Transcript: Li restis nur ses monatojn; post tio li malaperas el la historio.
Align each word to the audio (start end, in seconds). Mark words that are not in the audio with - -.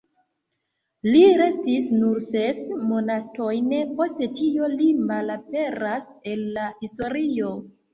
Li 1.07 1.21
restis 1.41 1.91
nur 1.99 2.25
ses 2.31 2.63
monatojn; 2.93 3.71
post 4.03 4.27
tio 4.43 4.75
li 4.75 4.93
malaperas 5.15 6.13
el 6.37 6.47
la 6.61 6.71
historio. 6.85 7.59